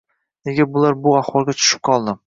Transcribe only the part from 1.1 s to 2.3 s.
ahvolga tushib qoldi?